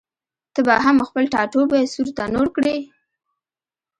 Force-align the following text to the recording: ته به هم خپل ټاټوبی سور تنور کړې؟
ته 0.53 0.59
به 0.67 0.73
هم 0.85 0.97
خپل 1.07 1.23
ټاټوبی 1.33 1.83
سور 1.93 2.07
تنور 2.17 2.47
کړې؟ 2.55 2.77